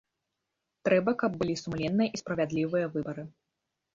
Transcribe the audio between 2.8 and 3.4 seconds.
выбары.